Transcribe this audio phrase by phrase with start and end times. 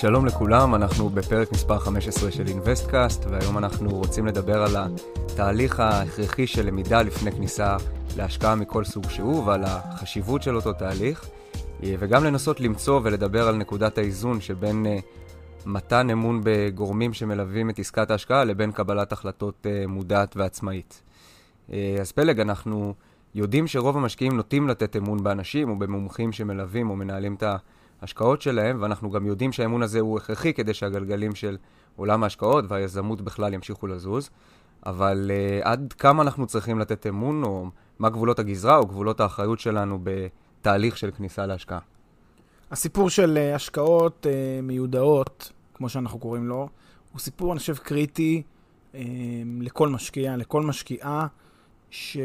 [0.00, 6.46] שלום לכולם, אנחנו בפרק מספר 15 של InvestCast, והיום אנחנו רוצים לדבר על התהליך ההכרחי
[6.46, 7.76] של למידה לפני כניסה
[8.16, 11.28] להשקעה מכל סוג שהוא, ועל החשיבות של אותו תהליך,
[11.82, 14.98] וגם לנסות למצוא ולדבר על נקודת האיזון שבין אה,
[15.66, 21.02] מתן אמון בגורמים שמלווים את עסקת ההשקעה לבין קבלת החלטות אה, מודעת ועצמאית.
[21.72, 22.94] אה, אז פלג, אנחנו
[23.34, 27.42] יודעים שרוב המשקיעים נוטים לתת אמון באנשים או במומחים שמלווים או מנהלים את
[28.00, 31.56] ההשקעות שלהם, ואנחנו גם יודעים שהאמון הזה הוא הכרחי כדי שהגלגלים של
[31.96, 34.30] עולם ההשקעות והיזמות בכלל ימשיכו לזוז.
[34.86, 37.66] אבל uh, עד כמה אנחנו צריכים לתת אמון, או
[37.98, 41.78] מה גבולות הגזרה או גבולות האחריות שלנו בתהליך של כניסה להשקעה?
[42.70, 46.68] הסיפור של uh, השקעות uh, מיודעות, כמו שאנחנו קוראים לו,
[47.12, 48.42] הוא סיפור, אני חושב, קריטי
[48.92, 48.96] uh,
[49.60, 51.26] לכל משקיע, לכל משקיעה,
[51.90, 52.16] ש...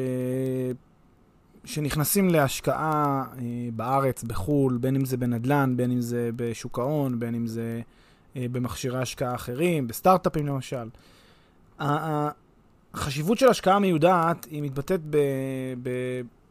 [1.65, 3.39] שנכנסים להשקעה uh,
[3.75, 7.81] בארץ, בחו"ל, בין אם זה בנדל"ן, בין אם זה בשוק ההון, בין אם זה
[8.33, 10.89] uh, במכשירי השקעה אחרים, בסטארט-אפים למשל.
[12.93, 15.17] החשיבות של השקעה מיודעת היא מתבטאת ב,
[15.83, 15.89] ב,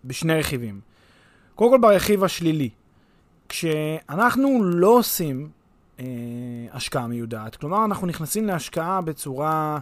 [0.05, 0.81] בשני רכיבים.
[1.55, 2.71] קודם כל ברכיב השלילי.
[3.49, 5.49] כשאנחנו לא עושים
[6.01, 6.05] אה,
[6.73, 9.79] השקעה מיודעת, כלומר אנחנו נכנסים להשקעה בצורה,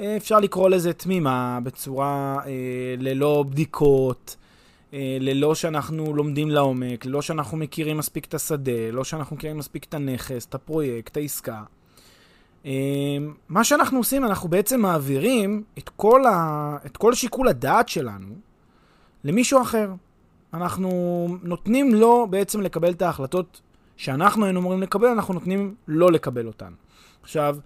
[0.00, 4.49] אה, אפשר לקרוא לזה תמימה, בצורה אה, ללא בדיקות, אה,
[4.92, 9.94] ללא שאנחנו לומדים לעומק, ללא שאנחנו מכירים מספיק את השדה, לא שאנחנו מכירים מספיק את
[9.94, 11.62] הנכס, את הפרויקט, את העסקה.
[12.64, 12.70] אמ,
[13.48, 16.76] מה שאנחנו עושים, אנחנו בעצם מעבירים את כל, ה...
[16.86, 18.34] את כל שיקול הדעת שלנו
[19.24, 19.90] למישהו אחר.
[20.54, 23.60] אנחנו נותנים לו בעצם לקבל את ההחלטות
[23.96, 26.72] שאנחנו היינו אמורים לקבל, אנחנו נותנים לו לקבל אותן.
[27.22, 27.56] עכשיו,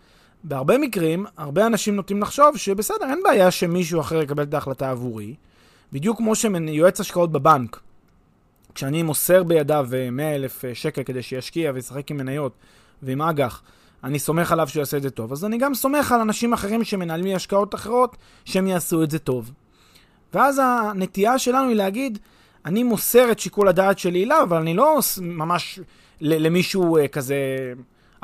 [0.44, 5.34] בהרבה מקרים, הרבה אנשים נוטים לחשוב שבסדר, אין בעיה שמישהו אחר יקבל את ההחלטה עבורי.
[5.94, 7.80] בדיוק כמו שיועץ השקעות בבנק,
[8.74, 12.52] כשאני מוסר בידיו 100 אלף שקל כדי שישקיע וישחק עם מניות
[13.02, 13.62] ועם אג"ח,
[14.04, 16.84] אני סומך עליו שהוא יעשה את זה טוב, אז אני גם סומך על אנשים אחרים
[16.84, 19.52] שמנהלים לי השקעות אחרות, שהם יעשו את זה טוב.
[20.34, 22.18] ואז הנטייה שלנו היא להגיד,
[22.64, 25.80] אני מוסר את שיקול הדעת שלי אליו, אבל אני לא ממש
[26.20, 27.36] למישהו אה, כזה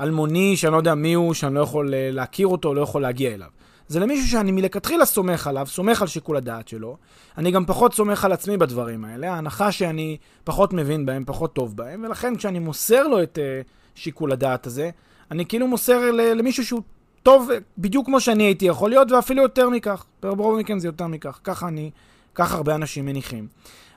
[0.00, 3.34] אלמוני, שאני לא יודע מי הוא, שאני לא יכול אה, להכיר אותו, לא יכול להגיע
[3.34, 3.59] אליו.
[3.91, 6.97] זה למישהו שאני מלכתחילה סומך עליו, סומך על שיקול הדעת שלו.
[7.39, 11.77] אני גם פחות סומך על עצמי בדברים האלה, ההנחה שאני פחות מבין בהם, פחות טוב
[11.77, 14.91] בהם, ולכן כשאני מוסר לו את uh, שיקול הדעת הזה,
[15.31, 16.83] אני כאילו מוסר למישהו שהוא
[17.23, 20.05] טוב בדיוק כמו שאני הייתי יכול להיות, ואפילו יותר מכך.
[20.22, 21.41] ברוב המקרים זה יותר מכך.
[21.45, 21.91] ככה אני,
[22.34, 23.49] ככה הרבה אנשים מניחים.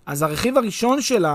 [0.06, 1.26] אז הרכיב הראשון של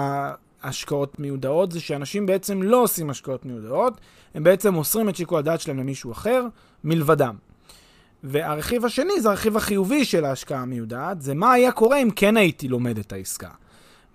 [0.63, 4.01] ההשקעות מיודעות זה שאנשים בעצם לא עושים השקעות מיודעות,
[4.35, 6.47] הם בעצם מוסרים את שיקול הדעת שלהם למישהו אחר
[6.85, 7.47] מלבדם.
[8.25, 12.69] והרכיב השני זה הרכיב החיובי של ההשקעה המיודעת, זה מה היה קורה אם כן הייתי
[12.69, 13.51] לומד את העסקה.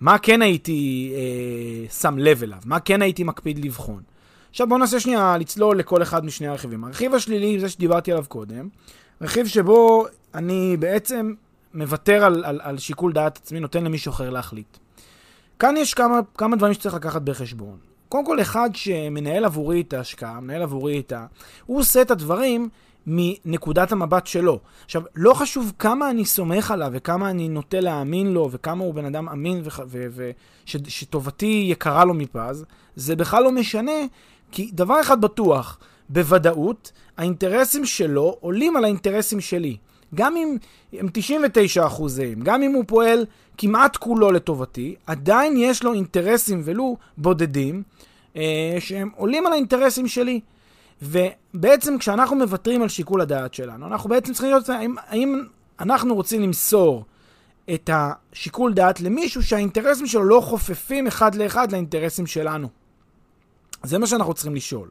[0.00, 4.02] מה כן הייתי אה, שם לב אליו, מה כן הייתי מקפיד לבחון.
[4.50, 6.84] עכשיו בואו נעשה שנייה לצלול לכל אחד משני הרכיבים.
[6.84, 8.68] הרכיב השלילי, זה שדיברתי עליו קודם,
[9.20, 11.34] רכיב שבו אני בעצם
[11.74, 14.76] מוותר על, על, על שיקול דעת עצמי, נותן למישהו אחר להחליט.
[15.58, 17.76] כאן יש כמה, כמה דברים שצריך לקחת בחשבון.
[18.08, 21.26] קודם כל, אחד שמנהל עבורי את ההשקעה, מנהל עבורי את ה...
[21.66, 22.68] הוא עושה את הדברים
[23.06, 24.58] מנקודת המבט שלו.
[24.84, 29.04] עכשיו, לא חשוב כמה אני סומך עליו וכמה אני נוטה להאמין לו וכמה הוא בן
[29.04, 29.62] אדם אמין
[30.66, 32.64] ושטובתי יקרה לו מפז,
[32.96, 33.92] זה בכלל לא משנה,
[34.52, 35.78] כי דבר אחד בטוח,
[36.08, 39.76] בוודאות, האינטרסים שלו עולים על האינטרסים שלי.
[40.14, 40.56] גם אם
[40.92, 43.26] הם 99 אחוזים, גם אם הוא פועל
[43.58, 47.82] כמעט כולו לטובתי, עדיין יש לו אינטרסים ולו בודדים,
[48.36, 50.40] אה, שהם עולים על האינטרסים שלי.
[51.04, 55.44] ובעצם כשאנחנו מוותרים על שיקול הדעת שלנו, אנחנו בעצם צריכים להיות, האם, האם
[55.80, 57.04] אנחנו רוצים למסור
[57.74, 62.68] את השיקול דעת למישהו שהאינטרסים שלו לא חופפים אחד לאחד לאינטרסים שלנו.
[63.82, 64.88] זה מה שאנחנו צריכים לשאול.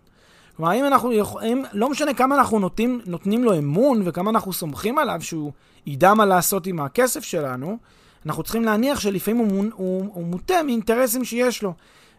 [0.55, 4.97] כלומר, האם אנחנו יכולים, לא משנה כמה אנחנו נותנים, נותנים לו אמון וכמה אנחנו סומכים
[4.97, 5.51] עליו שהוא
[5.85, 7.77] ידע מה לעשות עם הכסף שלנו,
[8.25, 11.73] אנחנו צריכים להניח שלפעמים הוא, הוא, הוא מוטה מאינטרסים שיש לו.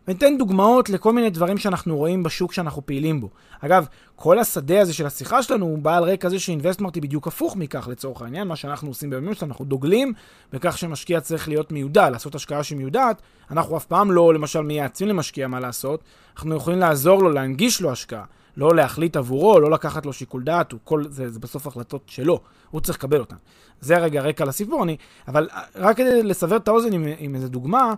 [0.08, 3.28] וניתן דוגמאות לכל מיני דברים שאנחנו רואים בשוק שאנחנו פעילים בו.
[3.60, 3.86] אגב,
[4.16, 7.56] כל השדה הזה של השיחה שלנו הוא בא על רקע זה שאינבסטמרט היא בדיוק הפוך
[7.56, 10.12] מכך לצורך העניין, מה שאנחנו עושים בימים שלנו, אנחנו דוגלים
[10.52, 13.22] בכך שמשקיע צריך להיות מיודע, לעשות השקעה שהיא מיודעת.
[13.50, 16.00] אנחנו אף פעם לא, למשל, מייעצים למשקיע מה לעשות,
[16.36, 18.24] אנחנו יכולים לעזור לו, להנגיש לו השקעה.
[18.56, 22.40] לא להחליט עבורו, לא לקחת לו שיקול דעת, כל, זה, זה בסוף החלטות שלו,
[22.70, 23.36] הוא צריך לקבל אותן.
[23.80, 24.96] זה רגע רקע לסיפור, אני,
[25.28, 27.94] אבל רק כדי לסבר את האוזן עם, עם איזה דוגמה,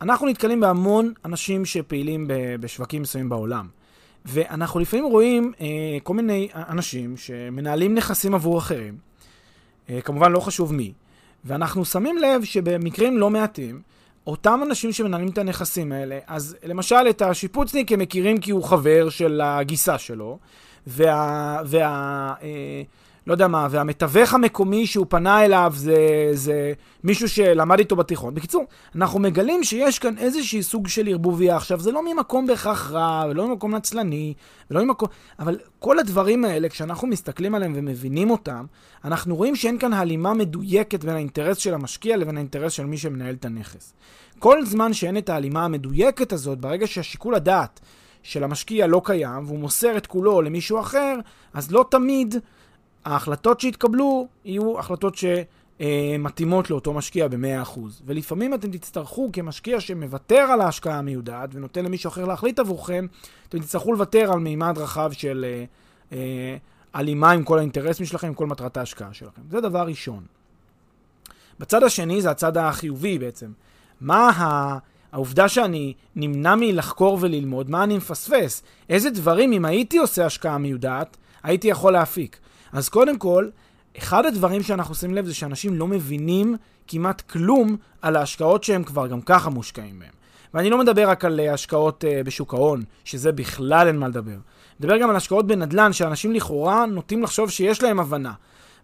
[0.00, 2.26] אנחנו נתקלים בהמון אנשים שפעילים
[2.60, 3.68] בשווקים מסוימים בעולם.
[4.24, 5.66] ואנחנו לפעמים רואים אה,
[6.02, 8.96] כל מיני אנשים שמנהלים נכסים עבור אחרים,
[9.90, 10.92] אה, כמובן לא חשוב מי,
[11.44, 13.82] ואנחנו שמים לב שבמקרים לא מעטים,
[14.26, 19.08] אותם אנשים שמנהלים את הנכסים האלה, אז למשל את השיפוצניק הם מכירים כי הוא חבר
[19.08, 20.38] של הגיסה שלו,
[20.86, 21.62] וה...
[21.66, 22.82] וה אה,
[23.30, 25.96] לא יודע מה, והמתווך המקומי שהוא פנה אליו זה,
[26.32, 26.72] זה
[27.04, 28.34] מישהו שלמד איתו בתיכון.
[28.34, 31.56] בקיצור, אנחנו מגלים שיש כאן איזשהי סוג של ערבוביה.
[31.56, 34.34] עכשיו, זה לא ממקום בהכרח רע, ולא ממקום נצלני,
[34.70, 35.08] ולא ממקום...
[35.38, 38.64] אבל כל הדברים האלה, כשאנחנו מסתכלים עליהם ומבינים אותם,
[39.04, 43.34] אנחנו רואים שאין כאן הלימה מדויקת בין האינטרס של המשקיע לבין האינטרס של מי שמנהל
[43.34, 43.94] את הנכס.
[44.38, 47.80] כל זמן שאין את ההלימה המדויקת הזאת, ברגע שהשיקול הדעת
[48.22, 51.16] של המשקיע לא קיים, והוא מוסר את כולו למישהו אחר,
[51.54, 52.34] אז לא תמיד...
[53.04, 57.78] ההחלטות שיתקבלו יהיו החלטות שמתאימות לאותו משקיע ב-100%.
[58.06, 63.06] ולפעמים אתם תצטרכו כמשקיע שמוותר על ההשקעה המיודעת ונותן למישהו אחר להחליט עבורכם,
[63.48, 65.64] אתם תצטרכו לוותר על מימד רחב של אה,
[66.12, 66.56] אה,
[66.94, 69.42] הלימה עם כל האינטרסים שלכם, עם כל מטרת ההשקעה שלכם.
[69.50, 70.24] זה דבר ראשון.
[71.60, 73.52] בצד השני זה הצד החיובי בעצם.
[74.00, 74.78] מה ה...
[75.12, 78.62] העובדה שאני נמנע מלחקור וללמוד, מה אני מפספס?
[78.88, 82.38] איזה דברים, אם הייתי עושה השקעה מיודעת, הייתי יכול להפיק.
[82.72, 83.48] אז קודם כל,
[83.98, 86.56] אחד הדברים שאנחנו עושים לב זה שאנשים לא מבינים
[86.86, 90.10] כמעט כלום על ההשקעות שהם כבר גם ככה מושקעים בהן.
[90.54, 94.36] ואני לא מדבר רק על אה, השקעות uh, בשוק ההון, שזה בכלל אין מה לדבר.
[94.80, 98.32] מדבר גם על השקעות בנדל"ן, שאנשים לכאורה נוטים לחשוב שיש להם הבנה.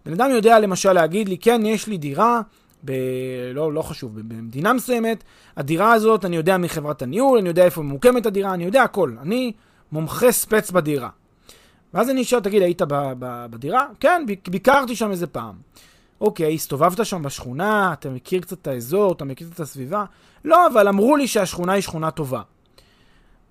[0.05, 2.41] בן אדם יודע למשל להגיד לי, כן, יש לי דירה,
[2.85, 2.91] ב...
[3.53, 5.23] לא, לא חשוב, במדינה מסוימת,
[5.57, 9.15] הדירה הזאת, אני יודע מחברת הניהול, אני יודע איפה ממוקמת הדירה, אני יודע הכל.
[9.21, 9.51] אני
[9.91, 11.09] מומחה ספץ בדירה.
[11.93, 13.87] ואז אני אשאל, תגיד, היית ב- ב- בדירה?
[13.99, 15.55] כן, ביקרתי שם איזה פעם.
[16.21, 20.05] אוקיי, הסתובבת שם בשכונה, אתה מכיר קצת את האזור, אתה מכיר קצת את הסביבה?
[20.45, 22.41] לא, אבל אמרו לי שהשכונה היא שכונה טובה.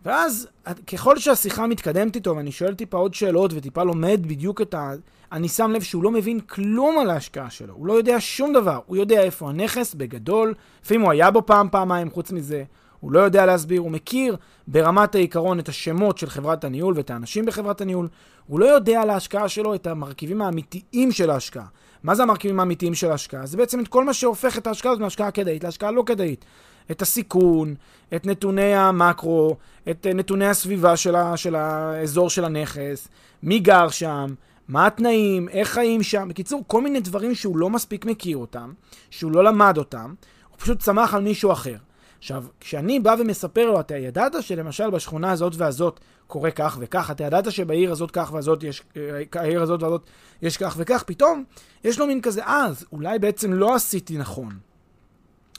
[0.05, 0.49] ואז,
[0.87, 4.93] ככל שהשיחה מתקדמת איתו, ואני שואל טיפה עוד שאלות, וטיפה לומד בדיוק את ה...
[5.33, 7.75] אני שם לב שהוא לא מבין כלום על ההשקעה שלו.
[7.75, 8.81] הוא לא יודע שום דבר.
[8.87, 10.55] הוא יודע איפה הנכס, בגדול.
[10.83, 12.65] לפעמים הוא היה בו פעם, פעמיים, חוץ מזה.
[13.07, 14.37] הוא לא יודע להסביר, הוא מכיר
[14.69, 18.09] ברמת העיקרון את השמות של חברת הניהול ואת האנשים בחברת הניהול.
[18.47, 21.67] הוא לא יודע על ההשקעה שלו את המרכיבים האמיתיים של ההשקעה.
[22.03, 23.47] מה זה המרכיבים האמיתיים של ההשקעה?
[23.47, 26.45] זה בעצם את כל מה שהופך את ההשקעה הזאת מהשקעה כדאית להשקעה לא כדאית.
[26.91, 27.75] את הסיכון,
[28.17, 29.57] את נתוני המקרו,
[29.91, 33.09] את נתוני הסביבה של, ה, של האזור של הנכס,
[33.43, 34.35] מי גר שם,
[34.69, 36.29] מה התנאים, איך חיים שם.
[36.29, 38.73] בקיצור, כל מיני דברים שהוא לא מספיק מכיר אותם,
[39.11, 40.15] שהוא לא למד אותם,
[40.51, 41.77] הוא פשוט צמח על מישהו אחר.
[42.19, 47.25] עכשיו, כשאני בא ומספר לו, אתה ידעת שלמשל בשכונה הזאת והזאת קורה כך וכך, אתה
[47.25, 50.03] ידעת שבעיר הזאת כך והזאת יש, אה, העיר הזאת והזאת
[50.43, 51.45] יש כך וכך, פתאום
[51.85, 54.59] יש לו מין כזה, אז אולי בעצם לא עשיתי נכון.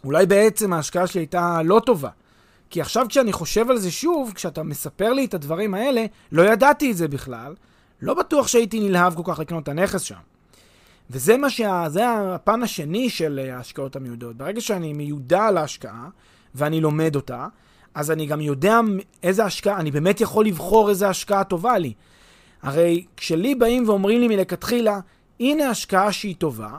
[0.04, 2.10] אולי בעצם ההשקעה שלי הייתה לא טובה.
[2.70, 6.92] כי עכשיו כשאני חושב על זה שוב, כשאתה מספר לי את הדברים האלה, לא ידעתי
[6.92, 7.56] את זה בכלל,
[8.02, 10.16] לא בטוח שהייתי נלהב כל כך לקנות את הנכס שם.
[11.10, 11.86] וזה מה שה...
[11.88, 14.36] זה הפן השני של ההשקעות המיודעות.
[14.36, 16.10] ברגע שאני מיודע על ההשקעה,
[16.58, 17.48] ואני לומד אותה,
[17.94, 18.80] אז אני גם יודע
[19.24, 21.94] איזה השקעה, אני באמת יכול לבחור איזה השקעה טובה לי.
[22.62, 25.00] הרי כשלי באים ואומרים לי מלכתחילה,
[25.40, 26.70] הנה השקעה שהיא טובה,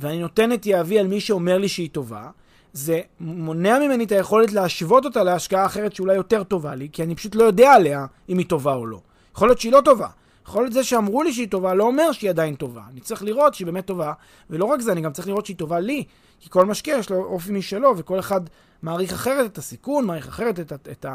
[0.00, 2.30] ואני נותן את יהבי על מי שאומר לי שהיא טובה,
[2.72, 7.14] זה מונע ממני את היכולת להשוות אותה להשקעה אחרת שאולי יותר טובה לי, כי אני
[7.14, 9.00] פשוט לא יודע עליה אם היא טובה או לא.
[9.34, 10.08] יכול להיות שהיא לא טובה.
[10.46, 12.82] יכול להיות זה שאמרו לי שהיא טובה לא אומר שהיא עדיין טובה.
[12.92, 14.12] אני צריך לראות שהיא באמת טובה,
[14.50, 16.04] ולא רק זה, אני גם צריך לראות שהיא טובה לי.
[16.40, 18.40] כי כל משקיע יש לו אופי משלו, וכל אחד
[18.84, 21.06] מעריך אחרת את הסיכון, מעריך אחרת את, את, את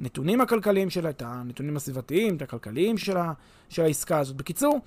[0.00, 3.32] הנתונים הכלכליים שלה, את הנתונים הסביבתיים, את הכלכליים של, ה,
[3.68, 4.36] של העסקה הזאת.
[4.36, 4.80] בקיצור,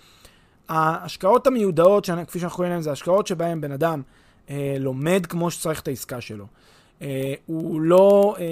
[0.70, 4.02] ההשקעות המיודעות, שאני, כפי שאנחנו קוראים להן, זה השקעות שבהן בן אדם
[4.50, 6.46] אה, לומד כמו שצריך את העסקה שלו.
[7.02, 8.46] אה, הוא לא אה,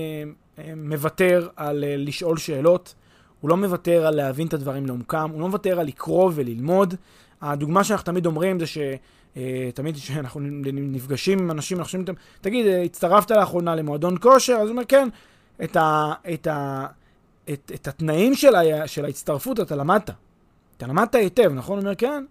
[0.59, 2.95] אה, מוותר על אה, לשאול שאלות,
[3.41, 6.93] הוא לא מוותר על להבין את הדברים לעומקם, הוא לא מוותר על לקרוא וללמוד.
[7.41, 8.77] הדוגמה שאנחנו תמיד אומרים זה ש...
[9.37, 10.41] אה, תמיד כשאנחנו
[10.73, 14.53] נפגשים עם אנשים, אנחנו שומעים, תגיד, אה, הצטרפת לאחרונה למועדון כושר?
[14.53, 15.09] אז הוא אומר, כן.
[15.63, 16.85] את, ה, את, ה,
[17.49, 20.09] את, את התנאים של, ה, של ההצטרפות אתה למדת.
[20.77, 21.77] אתה למדת היטב, נכון?
[21.77, 22.25] הוא אומר, כן.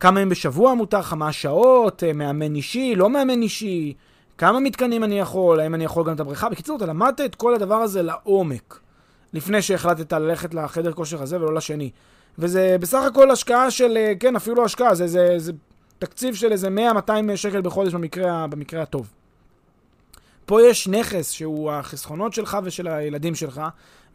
[0.00, 3.94] כמה ימים בשבוע מותר לך, מה השעות, אה, מאמן אישי, לא מאמן אישי,
[4.38, 6.48] כמה מתקנים אני יכול, האם אני יכול גם את הבריכה.
[6.48, 8.80] בקיצור, אתה למדת את כל הדבר הזה לעומק,
[9.32, 11.90] לפני שהחלטת ללכת לחדר כושר הזה ולא לשני.
[12.38, 15.52] וזה בסך הכל השקעה של, כן, אפילו השקעה, זה, זה, זה
[15.98, 16.68] תקציב של איזה
[17.08, 19.12] 100-200 שקל בחודש במקרה, במקרה הטוב.
[20.46, 23.62] פה יש נכס שהוא החסכונות שלך ושל הילדים שלך,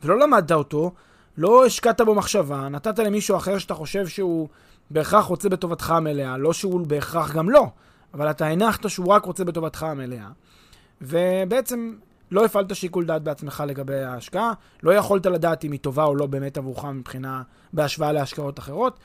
[0.04, 0.92] ולא למדת אותו,
[1.38, 4.48] לא השקעת בו מחשבה, נתת למישהו אחר שאתה חושב שהוא
[4.92, 7.68] בהכרח רוצה בטובתך המלאה, לא שהוא בהכרח גם לא,
[8.14, 10.28] אבל אתה הנחת שהוא רק רוצה בטובתך המלאה,
[11.02, 11.94] ובעצם
[12.32, 16.26] לא הפעלת שיקול דעת בעצמך לגבי ההשקעה, לא יכולת לדעת אם היא טובה או לא
[16.26, 17.42] באמת עבורך מבחינה,
[17.74, 19.00] בהשוואה להשקעות אחרות,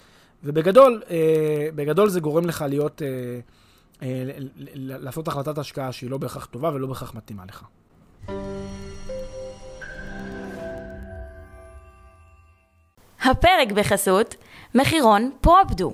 [0.45, 3.09] ובגדול, אה, בגדול זה גורם לך להיות, אה,
[4.03, 4.23] אה,
[4.75, 7.65] לעשות החלטת השקעה שהיא לא בהכרח טובה ולא בהכרח מתאימה לך.
[13.23, 14.35] הפרק בחסות
[14.75, 15.93] מחירון פרופדו,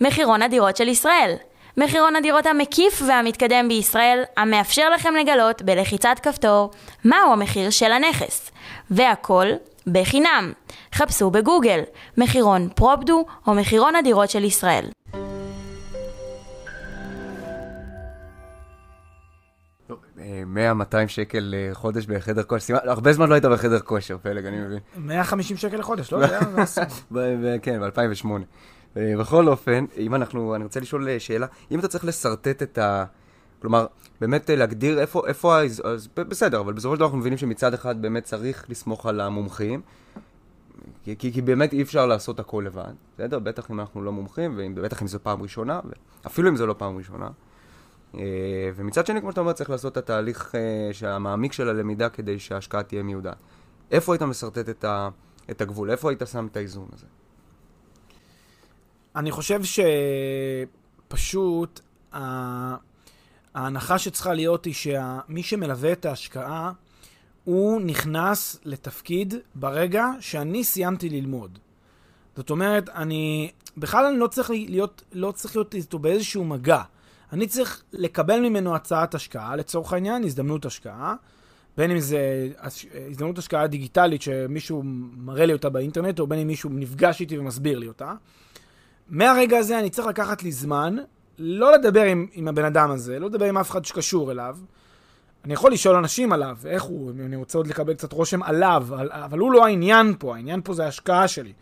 [0.00, 1.34] מחירון הדירות של ישראל.
[1.76, 6.70] מחירון הדירות המקיף והמתקדם בישראל, המאפשר לכם לגלות בלחיצת כפתור
[7.04, 8.50] מהו המחיר של הנכס.
[8.90, 9.46] והכל
[9.86, 10.52] בחינם.
[10.96, 11.80] חפשו בגוגל
[12.18, 14.88] מחירון פרופדו או מחירון הדירות של ישראל.
[19.88, 19.92] 100-200
[21.06, 22.76] שקל לחודש בחדר כושר.
[22.82, 24.78] הרבה זמן לא היית בחדר כושר, פלג, אני מבין.
[24.96, 26.26] 150 שקל לחודש, לא?
[27.62, 28.28] כן, ב-2008.
[28.96, 33.04] בכל אופן, אם אנחנו, אני רוצה לשאול אה, שאלה, אם אתה צריך לשרטט את ה...
[33.62, 33.86] כלומר,
[34.20, 38.02] באמת אה, להגדיר איפה, איפה, אז בסדר, אבל בסופו של דבר אנחנו מבינים שמצד אחד
[38.02, 39.80] באמת צריך לסמוך על המומחים,
[41.04, 43.38] כי, כי, כי באמת אי אפשר לעשות הכל לבד, בסדר?
[43.38, 45.80] בטח אם אנחנו לא מומחים, ובטח אם זו פעם ראשונה,
[46.26, 47.28] אפילו אם זו לא פעם ראשונה.
[48.14, 50.54] אה, ומצד שני, כמו שאתה אומר, צריך לעשות את התהליך
[51.02, 53.36] המעמיק של הלמידה כדי שההשקעה תהיה מיודעת.
[53.90, 55.08] איפה היית משרטט את, ה,
[55.50, 55.90] את הגבול?
[55.90, 57.06] איפה היית שם את האיזון הזה?
[59.16, 59.60] אני חושב
[61.08, 61.80] שפשוט
[63.54, 66.72] ההנחה שצריכה להיות היא שמי שמלווה את ההשקעה,
[67.46, 71.58] הוא נכנס לתפקיד ברגע שאני סיימתי ללמוד.
[72.36, 76.82] זאת אומרת, אני בכלל אני לא צריך להיות, לא צריך להיות איתו באיזשהו מגע.
[77.32, 81.14] אני צריך לקבל ממנו הצעת השקעה, לצורך העניין, הזדמנות השקעה,
[81.76, 82.48] בין אם זה
[83.10, 84.82] הזדמנות השקעה דיגיטלית שמישהו
[85.16, 88.14] מראה לי אותה באינטרנט, או בין אם מישהו נפגש איתי ומסביר לי אותה.
[89.08, 90.96] מהרגע הזה אני צריך לקחת לי זמן,
[91.38, 94.56] לא לדבר עם, עם הבן אדם הזה, לא לדבר עם אף אחד שקשור אליו.
[95.46, 98.86] אני יכול לשאול אנשים עליו, איך הוא, אם אני רוצה עוד לקבל קצת רושם עליו,
[99.10, 101.52] אבל הוא לא העניין פה, העניין פה זה ההשקעה שלי.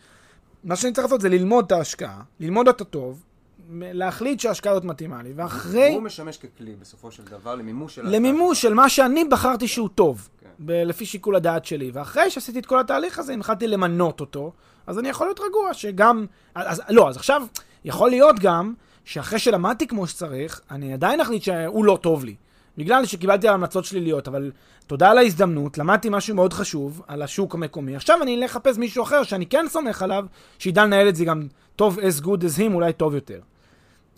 [0.64, 3.22] מה שאני צריך לעשות זה ללמוד את ההשקעה, ללמוד אותה טוב,
[3.70, 5.94] להחליט שההשקעה הזאת מתאימה לי, ואחרי...
[5.94, 8.02] הוא משמש ככלי בסופו של דבר למימוש של...
[8.06, 10.48] למימוש של מה שאני בחרתי שהוא טוב, כן.
[10.58, 11.90] ב- לפי שיקול הדעת שלי.
[11.94, 14.52] ואחרי שעשיתי את כל התהליך הזה, הנחתי למנות אותו,
[14.86, 16.26] אז אני יכול להיות רגוע שגם...
[16.54, 17.42] אז, לא, אז עכשיו,
[17.84, 18.74] יכול להיות גם
[19.04, 22.34] שאחרי שלמדתי כמו שצריך, אני עדיין אחליט שהוא לא טוב לי.
[22.78, 24.52] בגלל שקיבלתי על המלצות שליליות, אבל
[24.86, 27.96] תודה על ההזדמנות, למדתי משהו מאוד חשוב על השוק המקומי.
[27.96, 30.24] עכשיו אני אלך לחפש מישהו אחר שאני כן סומך עליו,
[30.58, 33.40] שידע לנהל את זה גם טוב as good as him, אולי טוב יותר.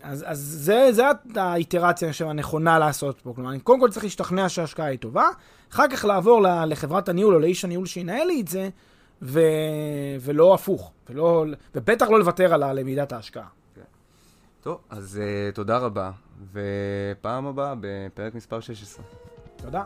[0.01, 1.03] אז, אז זה, זה
[1.35, 3.33] האיטרציה עכשיו הנכונה לעשות פה.
[3.35, 5.27] כלומר, אני קודם כל צריך להשתכנע שההשקעה היא טובה,
[5.71, 8.69] אחר כך לעבור לחברת הניהול או לאיש הניהול שינהל לי את זה,
[9.21, 9.41] ו...
[10.21, 11.45] ולא הפוך, ולא...
[11.75, 13.47] ובטח לא לוותר על למידת ההשקעה.
[14.61, 16.11] טוב, אז uh, תודה רבה,
[16.53, 19.05] ופעם הבאה בפרק מספר 16.
[19.55, 19.83] תודה.